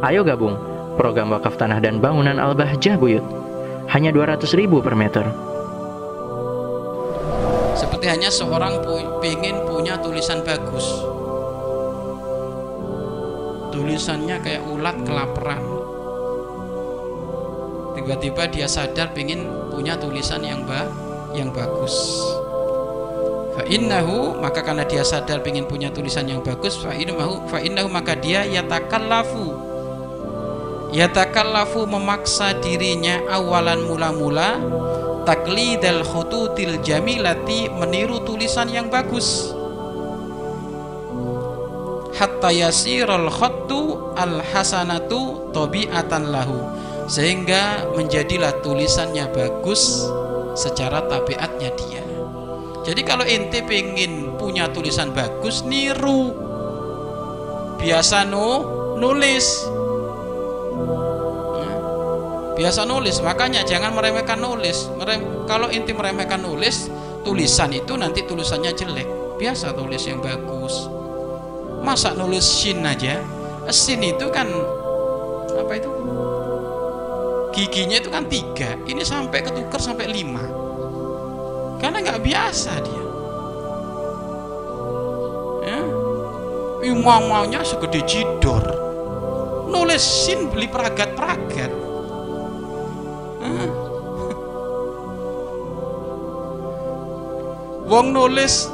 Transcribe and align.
Ayo 0.00 0.24
gabung 0.24 0.56
program 0.96 1.28
wakaf 1.28 1.60
tanah 1.60 1.76
dan 1.76 2.00
bangunan 2.00 2.40
Al-Bahjah 2.40 2.96
Buyut. 2.96 3.20
Hanya 3.92 4.08
200 4.12 4.48
ribu 4.56 4.80
per 4.80 4.96
meter. 4.96 5.28
Seperti 7.76 8.06
hanya 8.08 8.32
seorang 8.32 8.80
pu 8.80 8.96
pengen 9.20 9.60
punya 9.68 10.00
tulisan 10.00 10.40
bagus. 10.40 11.04
Tulisannya 13.76 14.36
kayak 14.40 14.64
ulat 14.72 14.96
kelaparan. 15.04 15.64
Tiba-tiba 17.96 18.48
dia 18.48 18.64
sadar 18.64 19.12
pengen 19.12 19.48
punya 19.68 20.00
tulisan 20.00 20.40
yang 20.40 20.64
ba 20.64 20.88
yang 21.36 21.52
bagus. 21.52 22.24
Fa 23.52 23.66
innahu 23.66 24.38
maka 24.38 24.62
karena 24.62 24.86
dia 24.86 25.02
sadar 25.02 25.42
pengen 25.42 25.66
punya 25.66 25.90
tulisan 25.90 26.24
yang 26.24 26.38
bagus 26.38 26.78
fa 26.78 26.94
innahu 26.94 27.42
fa 27.50 27.58
innahu 27.58 27.90
maka 27.90 28.14
dia 28.14 28.46
yatakallafu 28.46 29.49
yatakallafu 30.90 31.86
memaksa 31.86 32.58
dirinya 32.58 33.22
awalan 33.30 33.86
mula-mula 33.86 34.58
taklidal 35.22 36.02
khututil 36.02 36.82
jamilati 36.82 37.70
meniru 37.70 38.22
tulisan 38.26 38.66
yang 38.70 38.90
bagus. 38.90 39.54
Hatta 42.18 42.52
yasirul 42.52 43.30
khattu 43.32 44.12
al 44.18 44.44
hasanatu 44.44 45.54
tabi'atan 45.56 46.28
lahu 46.28 46.58
sehingga 47.08 47.90
menjadilah 47.96 48.60
tulisannya 48.60 49.30
bagus 49.32 50.04
secara 50.52 51.06
tabiatnya 51.08 51.70
dia. 51.78 52.04
Jadi 52.84 53.00
kalau 53.06 53.24
ente 53.24 53.62
pengen 53.64 54.36
punya 54.36 54.68
tulisan 54.68 55.14
bagus 55.14 55.62
niru. 55.64 56.34
Biasa 57.80 58.28
no 58.28 58.66
nulis 59.00 59.64
biasa 62.60 62.84
nulis 62.84 63.24
makanya 63.24 63.64
jangan 63.64 63.96
meremehkan 63.96 64.36
nulis. 64.36 64.92
Merem, 65.00 65.48
kalau 65.48 65.72
inti 65.72 65.96
meremehkan 65.96 66.44
nulis 66.44 66.92
tulisan 67.24 67.72
itu 67.72 67.96
nanti 67.96 68.20
tulisannya 68.28 68.76
jelek. 68.76 69.08
Biasa 69.40 69.72
tulis 69.72 70.04
yang 70.04 70.20
bagus. 70.20 70.84
Masa 71.80 72.12
nulis 72.12 72.44
sin 72.44 72.84
aja? 72.84 73.24
Sin 73.72 74.04
itu 74.04 74.28
kan 74.28 74.44
apa 75.56 75.72
itu? 75.72 75.88
Giginya 77.56 77.96
itu 77.96 78.12
kan 78.12 78.28
tiga. 78.28 78.76
Ini 78.84 79.00
sampai 79.08 79.40
ketukar 79.40 79.80
sampai 79.80 80.12
lima. 80.12 80.44
Karena 81.80 82.04
nggak 82.04 82.20
biasa 82.20 82.72
dia. 82.84 83.04
Ya? 85.64 85.80
Imamanya 86.92 87.64
segede 87.64 88.04
jidor. 88.04 88.68
Nulis 89.72 90.04
sin 90.04 90.52
beli 90.52 90.68
peragat-peragat 90.68 91.79
Wong 97.90 98.14
nulis 98.14 98.70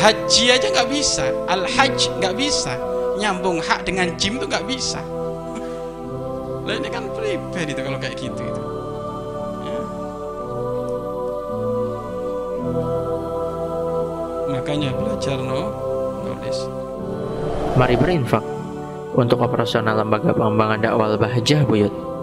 haji 0.00 0.44
aja 0.48 0.66
nggak 0.72 0.88
bisa, 0.88 1.28
al 1.44 1.68
hajj 1.68 2.08
nggak 2.16 2.34
bisa, 2.40 2.72
nyambung 3.20 3.60
hak 3.60 3.84
dengan 3.84 4.16
jim 4.16 4.40
tuh 4.40 4.48
nggak 4.48 4.64
bisa. 4.64 5.04
Lah 6.64 6.74
ini 6.80 6.88
kan 6.88 7.04
pribadi 7.12 7.76
itu 7.76 7.82
kalau 7.84 8.00
kayak 8.00 8.16
gitu 8.16 8.40
itu. 8.40 8.62
Ya. 9.68 9.80
Makanya 14.48 14.90
belajar 14.96 15.36
no 15.36 15.60
nulis. 16.24 16.58
Mari 17.76 17.94
berinfak 18.00 18.44
untuk 19.12 19.44
operasional 19.44 20.00
lembaga 20.00 20.32
pengembangan 20.32 20.80
dakwah 20.80 21.12
Bahjah 21.20 21.68
Buyut. 21.68 22.13